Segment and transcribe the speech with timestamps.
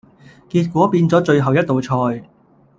[0.49, 2.25] 結果變左最後一道菜